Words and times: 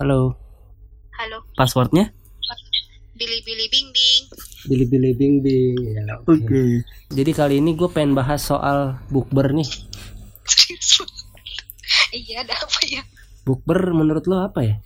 Halo, 0.00 0.32
Halo, 1.14 1.44
passwordnya? 1.52 2.08
Billy-Billy 3.12 3.68
Bing 3.68 3.88
Bing. 3.92 4.22
Billy-Billy 4.64 5.12
Bing 5.12 5.34
Bing. 5.38 5.76
Ya, 5.92 6.16
oke. 6.18 6.64
Jadi 7.12 7.30
kali 7.30 7.60
ini 7.60 7.76
gue 7.76 7.84
pengen 7.86 8.16
bahas 8.16 8.40
soal 8.40 8.96
bukber 9.08 9.52
nih. 9.52 9.68
Iya, 12.10 12.42
ada 12.42 12.54
apa 12.56 12.80
ya? 12.86 13.02
Bukber 13.44 13.92
menurut 13.92 14.24
lo 14.24 14.40
apa 14.40 14.62
ya? 14.62 14.78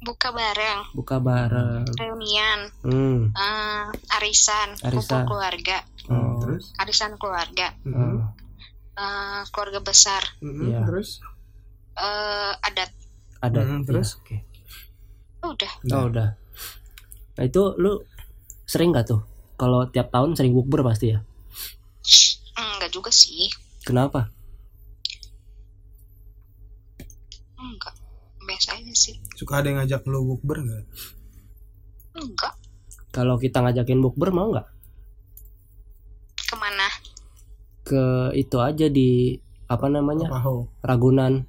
Buka 0.00 0.30
bareng, 0.30 0.88
Buka 0.94 1.18
bareng. 1.18 1.86
reunian, 1.94 2.70
Hmm. 2.80 3.30
eh, 3.30 3.86
arisan, 4.16 4.74
Arisan. 4.80 5.22
kumpul 5.22 5.38
keluarga, 5.38 5.78
Oh. 6.06 6.38
terus 6.40 6.74
arisan 6.76 7.14
keluarga, 7.18 7.70
Oh. 7.84 8.18
eh, 8.96 9.42
keluarga 9.50 9.78
besar, 9.78 10.22
Mm-mm, 10.38 10.70
Iya. 10.70 10.80
terus 10.86 11.20
eh, 11.94 12.52
adat. 12.62 12.90
Ada. 13.42 13.60
Hmm, 13.60 13.82
terus? 13.82 14.22
Iya, 14.22 14.38
Oke. 15.42 15.66
Udah, 15.66 15.72
Oh, 15.92 16.06
udah. 16.06 16.28
Nah 17.34 17.44
itu 17.44 17.62
lu 17.76 18.06
sering 18.64 18.94
gak 18.94 19.10
tuh? 19.10 19.26
Kalau 19.58 19.84
tiap 19.86 20.08
tahun 20.08 20.32
sering 20.32 20.54
bukber 20.54 20.82
pasti 20.82 21.10
ya? 21.10 21.20
enggak 22.52 22.90
juga 22.90 23.10
sih, 23.10 23.46
Kenapa? 23.82 24.30
enggak. 27.56 27.94
Biasa 28.42 28.74
aja 28.74 28.90
sih, 28.92 29.14
suka 29.34 29.62
ada 29.62 29.70
yang 29.70 29.78
ngajak 29.78 30.02
lu 30.04 30.26
bukber 30.26 30.58
nggak 30.60 30.82
enggak. 32.18 32.54
Kalau 33.10 33.38
kita 33.38 33.62
ngajakin 33.62 34.02
bukber 34.02 34.34
mau 34.34 34.50
nggak? 34.50 34.66
Ke 36.42 36.54
mana? 36.58 36.88
Ke 37.82 38.02
itu 38.34 38.58
aja 38.58 38.86
di 38.90 39.38
apa 39.66 39.86
namanya? 39.86 40.26
Paho 40.26 40.66
Ragunan. 40.82 41.46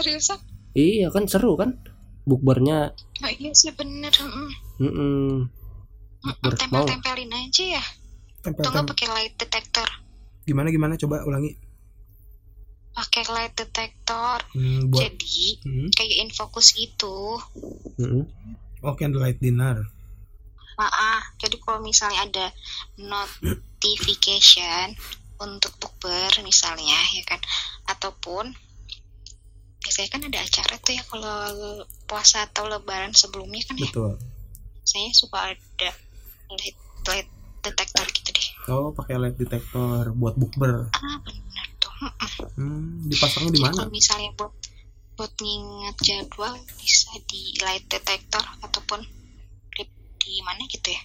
Seriusan? 0.00 0.40
Iya 0.72 1.12
kan 1.12 1.28
seru 1.28 1.54
kan? 1.54 1.76
Bukbernya 2.24 2.96
Oh, 3.20 3.30
iya 3.30 3.52
sih 3.52 3.70
bener. 3.76 4.10
mm. 4.16 4.50
Mm, 4.80 5.36
Bukber 6.20 6.52
mau. 6.56 6.88
Tempel-tempelin 6.88 7.30
aja 7.30 7.64
ya. 7.76 7.84
tempel 8.40 8.64
Atau 8.64 8.72
nggak 8.72 8.88
pakai 8.96 9.08
light 9.12 9.34
detector? 9.36 9.88
gimana 10.40 10.72
gimana 10.72 10.96
coba 10.96 11.20
ulangi 11.22 11.52
Pakai 12.90 13.22
light 13.28 13.54
detector. 13.54 14.40
hmm, 14.50 14.90
buat 14.90 14.98
Jadi 15.04 15.62
hmm. 15.62 15.88
kayak 15.94 16.16
infocus 16.26 16.74
gitu. 16.74 17.38
Mm-mm. 18.00 18.24
oh 18.80 18.96
candlelight 18.96 19.36
dinner 19.38 19.84
Maaf, 20.74 21.36
jadi 21.36 21.60
kalau 21.60 21.84
misalnya 21.84 22.24
ada 22.24 22.46
notification 22.96 24.96
untuk 25.36 25.76
bukber 25.76 26.32
misalnya 26.40 26.96
ya 27.12 27.22
kan, 27.28 27.36
ataupun 27.86 28.56
biasanya 29.90 30.10
kan 30.14 30.22
ada 30.22 30.38
acara 30.46 30.74
tuh 30.78 30.94
ya 30.94 31.02
kalau 31.02 31.82
puasa 32.06 32.46
atau 32.46 32.70
lebaran 32.70 33.10
sebelumnya 33.10 33.66
kan 33.66 33.74
ya, 33.74 33.90
betul 33.90 34.14
saya 34.86 35.10
suka 35.10 35.50
ada 35.50 35.90
light, 36.54 36.78
light 37.10 37.28
detector 37.58 38.06
gitu 38.14 38.30
deh. 38.30 38.48
oh 38.70 38.94
pakai 38.94 39.18
light 39.18 39.34
detector 39.34 40.14
buat 40.14 40.38
bukber 40.38 40.86
Ah 40.94 41.18
benar 41.26 41.66
tuh. 41.82 41.90
Hmm, 42.54 43.10
dipasangnya 43.10 43.50
di 43.50 43.60
mana 43.66 43.74
kalau 43.82 43.90
misalnya 43.90 44.30
buat 44.38 44.54
buat 45.18 45.32
nginget 45.42 45.96
jadwal 46.06 46.54
bisa 46.78 47.10
di 47.26 47.58
light 47.66 47.90
detector 47.90 48.46
ataupun 48.62 49.02
di, 49.74 49.82
di 50.22 50.34
mana 50.46 50.70
gitu 50.70 50.94
ya. 50.94 51.02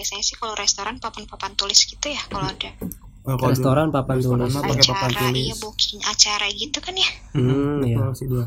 Biasanya 0.00 0.24
sih 0.24 0.40
kalau 0.40 0.56
restoran 0.56 0.96
papan-papan 0.98 1.52
tulis 1.52 1.84
gitu 1.84 2.08
ya 2.08 2.22
kalau 2.32 2.48
ada 2.48 2.72
Oh, 3.22 3.38
kalau 3.38 3.54
di 3.54 3.62
Restoran 3.62 3.88
papan 3.94 4.18
restoran 4.18 4.50
tulis. 4.50 4.54
mah 4.58 4.62
pakai 4.66 4.82
papan 4.82 5.10
acara 5.14 5.22
tulis 5.30 5.46
iya 5.46 5.56
booking 5.62 6.00
acara 6.02 6.46
gitu 6.50 6.78
kan 6.82 6.94
ya. 6.98 7.10
Hmm, 7.38 7.78
iya. 7.86 7.96
betul 8.02 8.12
sih 8.18 8.26
dua 8.26 8.44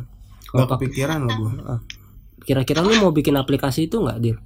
Kalau 0.51 0.67
kepikiran 0.75 1.19
loh 1.23 1.35
gua 1.39 1.79
Kira-kira 2.43 2.83
lu 2.83 2.93
mau 2.99 3.09
bikin 3.15 3.39
aplikasi 3.39 3.87
itu 3.87 3.97
nggak, 4.03 4.17
Dir? 4.19 4.37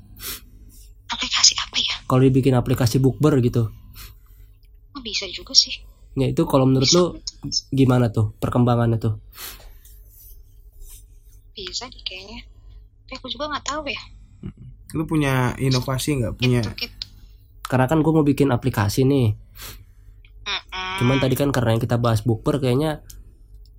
Aplikasi 1.10 1.54
apa 1.58 1.78
ya? 1.82 1.96
Kalau 2.06 2.22
dibikin 2.22 2.54
aplikasi 2.56 3.02
bukber 3.02 3.42
gitu. 3.42 3.74
Oh, 4.94 5.02
bisa 5.02 5.26
juga 5.34 5.52
sih. 5.58 5.82
Ya 6.14 6.30
itu 6.30 6.46
kalau 6.46 6.70
menurut 6.70 6.90
lu 6.94 7.04
gimana 7.74 8.14
tuh 8.14 8.32
perkembangannya 8.38 9.02
tuh? 9.02 9.18
Bisa 11.58 11.90
deh 11.90 12.02
kayaknya. 12.06 12.46
Tapi 13.10 13.14
aku 13.18 13.28
juga 13.34 13.50
nggak 13.50 13.66
tahu 13.66 13.90
ya. 13.90 14.02
lu 14.98 15.06
punya 15.06 15.54
inovasi 15.62 16.18
nggak 16.18 16.42
punya 16.42 16.66
Gitu 16.66 16.90
gitu. 16.90 17.06
Karena 17.70 17.86
kan 17.86 18.02
gue 18.02 18.10
mau 18.10 18.26
bikin 18.26 18.50
aplikasi 18.50 19.06
nih. 19.06 19.38
Cuman 21.00 21.18
tadi 21.24 21.36
kan 21.40 21.56
karena 21.56 21.80
yang 21.80 21.82
kita 21.82 21.96
bahas 21.96 22.20
bukber 22.28 22.60
kayaknya 22.60 23.00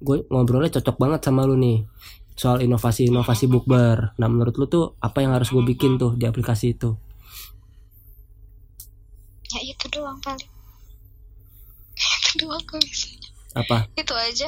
gue 0.00 0.24
ngobrolnya 0.32 0.72
cocok 0.80 0.96
banget 0.96 1.20
sama 1.28 1.44
lu 1.44 1.60
nih 1.60 1.84
soal 2.32 2.64
inovasi-inovasi 2.64 3.44
bukber. 3.52 4.16
Nah 4.16 4.26
menurut 4.32 4.56
lu 4.56 4.64
tuh 4.64 4.96
apa 5.04 5.20
yang 5.20 5.36
harus 5.36 5.52
gue 5.52 5.60
bikin 5.60 6.00
tuh 6.00 6.16
di 6.16 6.24
aplikasi 6.24 6.72
itu? 6.72 6.96
ya 9.50 9.60
itu 9.66 9.86
doang 9.90 10.14
paling. 10.22 10.46
itu 12.22 12.30
doang 12.38 12.62
kok 12.64 12.78
bisa. 12.80 13.10
Apa? 13.58 13.90
Itu 13.98 14.14
aja. 14.14 14.46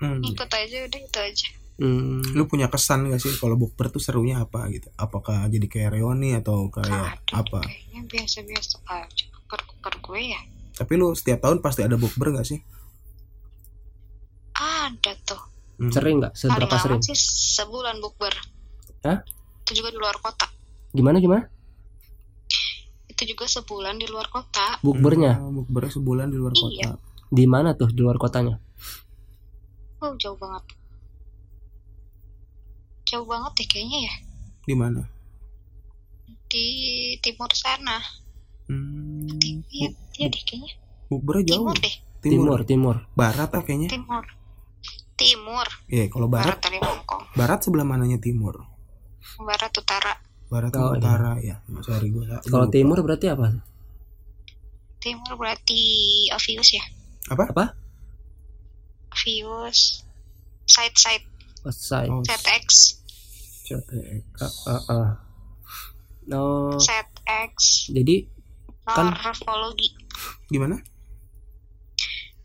Hmm, 0.00 0.24
Ikut 0.24 0.50
aja 0.50 0.76
udah 0.88 1.00
itu 1.04 1.18
aja. 1.20 1.48
Hmm, 1.74 2.22
lu 2.38 2.46
punya 2.46 2.70
kesan 2.70 3.10
gak 3.10 3.18
sih 3.18 3.34
kalau 3.34 3.58
bukber 3.58 3.90
tuh 3.90 3.98
serunya 3.98 4.38
apa 4.38 4.70
gitu 4.70 4.94
apakah 4.94 5.42
jadi 5.50 5.66
kayak 5.66 5.98
reuni 5.98 6.38
atau 6.38 6.70
kayak 6.70 7.18
ada 7.18 7.34
apa 7.34 7.66
Kayaknya 7.66 8.00
biasa-biasa 8.06 8.76
aja. 8.86 9.24
Kuper-kuper 9.30 9.94
gue 10.00 10.20
ya. 10.32 10.40
Tapi 10.74 10.92
lu 10.94 11.10
setiap 11.12 11.38
tahun 11.40 11.58
pasti 11.58 11.80
ada 11.80 11.94
bukber 11.94 12.30
gak 12.32 12.44
sih 12.44 12.60
Ada 14.54 15.12
tuh. 15.24 15.40
Hmm. 15.74 15.90
sering 15.90 16.16
nggak? 16.18 16.32
Paling 16.32 16.44
Seberapa 16.54 16.76
sering? 16.78 17.00
sih 17.02 17.18
sebulan 17.56 17.98
bukber. 17.98 18.30
Hah? 19.02 19.18
Itu 19.60 19.74
juga 19.74 19.90
di 19.90 19.98
luar 19.98 20.14
kota. 20.18 20.46
Gimana 20.90 21.18
gimana? 21.18 21.50
Itu 23.08 23.22
juga 23.24 23.46
sebulan 23.46 23.96
di 23.96 24.06
luar 24.06 24.28
kota. 24.28 24.78
Bukbernya 24.80 25.34
Hmm, 25.34 25.58
bukbernya 25.58 25.90
sebulan 25.92 26.28
di 26.28 26.36
luar 26.36 26.52
Iya. 26.52 26.62
kota 26.62 26.90
di 27.26 27.44
mana 27.44 27.74
tuh 27.74 27.90
di 27.90 27.98
luar 27.98 28.14
kotanya? 28.14 28.54
Oh 29.98 30.14
jauh 30.14 30.36
banget. 30.36 30.62
Jauh 33.04 33.26
banget 33.26 33.52
deh 33.56 33.66
kayaknya 33.66 33.98
ya. 34.04 34.14
di 34.64 34.74
mana 34.74 35.02
Di 36.46 36.66
timur 37.18 37.50
sana. 37.52 37.98
Iya, 40.14 40.20
iya 40.20 40.26
deh 40.28 40.42
kayaknya. 40.42 40.72
bukbernya 41.06 41.44
jauh 41.44 41.58
Timur 41.60 41.76
deh. 41.76 41.94
Timur, 42.20 42.60
timur. 42.64 42.96
barat 43.12 43.50
ah 43.50 43.60
kayaknya 43.60 43.88
Timur. 43.90 44.24
Timur. 45.14 45.66
ya 45.86 46.08
kalau 46.08 46.26
Barat 46.26 46.56
barat 46.56 46.58
dari 46.60 46.78
Hongkong. 46.80 47.22
barat 47.34 47.58
sebelah 47.60 47.84
mananya 47.84 48.18
timur 48.18 48.66
Barat 49.36 49.70
utara. 49.72 50.14
barat 50.46 50.70
Oh, 50.70 50.90
sama 50.90 50.96
utara 50.96 51.32
ya 51.40 51.58
sorry 51.80 52.08
gua 52.08 52.38
Kalau 52.40 52.66
timur 52.68 52.98
berarti 53.00 53.26
apa? 53.28 53.58
Timur 54.96 55.34
berarti 55.34 55.80
Avius 56.30 56.70
ya. 56.72 56.84
apa 57.26 57.50
Apa? 57.50 57.64
Avius. 59.10 60.02
Side 60.64 60.96
side 60.96 61.24
West 61.62 61.82
side. 61.82 62.08
oh 62.08 62.20
ZX. 62.20 62.66
CTX. 63.64 64.36
Ah, 64.36 64.52
ah, 64.68 64.82
ah. 64.86 65.08
Oh, 66.30 66.76
ZX. 66.76 67.88
jadi 67.88 68.28
Kan- 68.84 69.12
Morfologi. 69.14 69.88
Gimana 70.48 70.76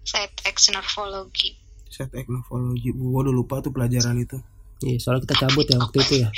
ZX 0.03 0.73
morfologi. 0.73 1.53
CTX 1.89 2.25
morfologi 2.29 2.89
gua 2.93 3.21
udah 3.25 3.33
lupa 3.33 3.61
tuh 3.61 3.69
pelajaran 3.69 4.17
itu 4.17 4.37
iya, 4.81 4.97
soalnya 4.97 5.27
kita 5.27 5.35
cabut 5.45 5.65
ya 5.67 5.77
waktu 5.77 5.97
itu 6.01 6.13
ya. 6.23 6.29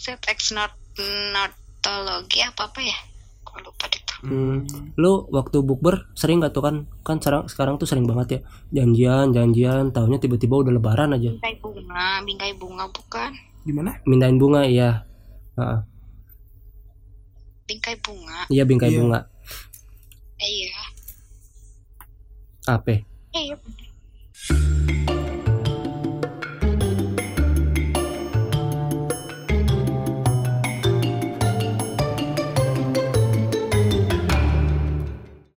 ZX 0.00 0.54
not 0.56 0.72
notologi 1.06 2.40
apa 2.42 2.72
apa 2.72 2.80
ya? 2.80 2.96
Gue 3.44 3.58
lupa 3.62 3.84
deh 3.86 4.00
tuh. 4.02 4.18
Hmm. 4.26 4.64
Lu 4.98 5.28
waktu 5.30 5.60
bukber 5.62 6.08
sering 6.16 6.40
gak 6.42 6.56
tuh 6.56 6.64
kan? 6.64 6.76
Kan 7.04 7.20
sekarang 7.20 7.44
sekarang 7.46 7.74
tuh 7.76 7.86
sering 7.86 8.08
banget 8.08 8.26
ya. 8.28 8.40
Janjian, 8.82 9.30
janjian, 9.30 9.92
tahunya 9.92 10.18
tiba-tiba 10.18 10.66
udah 10.66 10.72
lebaran 10.72 11.14
aja. 11.14 11.30
Bingkai 11.36 11.56
bunga, 11.60 12.24
bingkai 12.24 12.52
bunga 12.58 12.84
bukan? 12.90 13.32
gimana 13.66 13.98
Mindahin 14.06 14.38
bunga 14.38 14.62
iya. 14.62 15.02
Heeh. 15.58 15.78
Bingkai 17.66 17.98
bunga. 17.98 18.46
Iya 18.46 18.62
bingkai 18.62 18.90
Iya. 18.94 18.98
bunga. 19.02 19.20
Eh, 22.66 22.72
iya. 22.72 22.74
Apa? 22.74 22.92
Iya. 23.30 23.54
bener. 23.62 25.05